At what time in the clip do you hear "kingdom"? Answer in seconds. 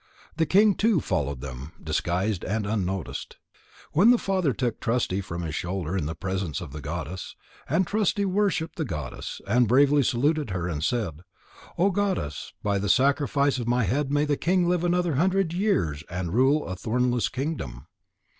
17.29-17.85